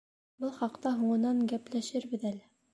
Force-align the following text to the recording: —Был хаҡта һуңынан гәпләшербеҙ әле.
—Был 0.45 0.55
хаҡта 0.55 0.95
һуңынан 1.03 1.45
гәпләшербеҙ 1.53 2.29
әле. 2.35 2.47